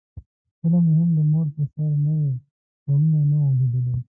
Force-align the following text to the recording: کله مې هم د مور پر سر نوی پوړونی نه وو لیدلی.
کله 0.59 0.77
مې 0.85 0.91
هم 0.99 1.09
د 1.17 1.19
مور 1.31 1.47
پر 1.53 1.63
سر 1.73 1.91
نوی 2.05 2.29
پوړونی 2.83 3.21
نه 3.31 3.37
وو 3.41 3.57
لیدلی. 3.59 3.95